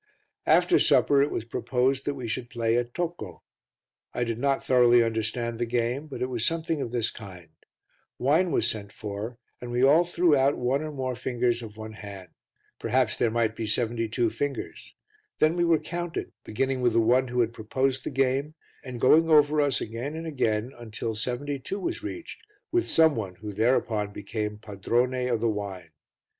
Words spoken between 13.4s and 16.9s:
be seventy two fingers; then we were counted, beginning